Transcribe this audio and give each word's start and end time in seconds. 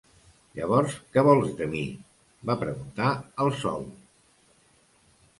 "Llavors 0.59 0.93
què 1.17 1.23
vols 1.25 1.51
de 1.59 1.67
mi?", 1.73 1.81
va 2.51 2.55
preguntar 2.61 3.11
el 3.45 3.51
sol. 3.65 3.85